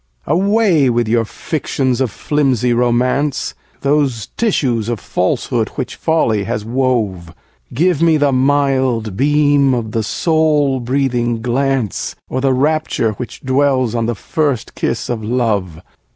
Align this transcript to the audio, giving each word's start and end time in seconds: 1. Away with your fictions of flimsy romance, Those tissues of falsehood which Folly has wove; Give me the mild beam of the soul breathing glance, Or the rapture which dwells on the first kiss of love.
1. 0.25 0.35
Away 0.35 0.89
with 0.89 1.07
your 1.07 1.25
fictions 1.25 2.01
of 2.01 2.09
flimsy 2.09 2.73
romance, 2.73 3.53
Those 3.81 4.25
tissues 4.35 4.89
of 4.89 4.99
falsehood 4.99 5.69
which 5.75 5.93
Folly 5.95 6.45
has 6.45 6.65
wove; 6.65 7.35
Give 7.71 8.01
me 8.01 8.17
the 8.17 8.31
mild 8.31 9.15
beam 9.15 9.75
of 9.75 9.91
the 9.91 10.01
soul 10.01 10.79
breathing 10.79 11.39
glance, 11.43 12.15
Or 12.29 12.41
the 12.41 12.51
rapture 12.51 13.11
which 13.11 13.41
dwells 13.41 13.93
on 13.93 14.07
the 14.07 14.15
first 14.15 14.73
kiss 14.73 15.07
of 15.07 15.23
love. 15.23 15.79